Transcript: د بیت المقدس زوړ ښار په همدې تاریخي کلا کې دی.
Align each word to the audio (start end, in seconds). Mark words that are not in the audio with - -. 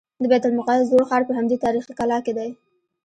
د 0.21 0.23
بیت 0.31 0.43
المقدس 0.47 0.85
زوړ 0.91 1.01
ښار 1.09 1.21
په 1.27 1.33
همدې 1.37 1.57
تاریخي 1.65 1.93
کلا 1.99 2.17
کې 2.25 2.33
دی. 2.37 2.49